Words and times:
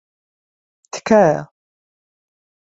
تکایە. 0.91 1.41